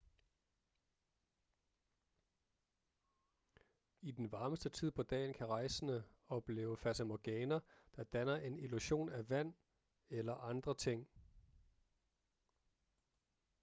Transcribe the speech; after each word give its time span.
i 4.01 4.11
den 4.11 4.31
varmeste 4.31 4.69
tid 4.69 4.91
på 4.91 5.03
dagen 5.03 5.33
kan 5.33 5.47
rejsende 5.49 6.03
opleve 6.27 6.77
fatamorgana 6.77 7.59
der 7.95 8.03
danner 8.03 8.35
en 8.35 8.59
illusion 8.59 9.09
af 9.09 9.29
vand 9.29 9.53
eller 10.09 10.35
andre 10.35 10.73
ting 10.73 11.07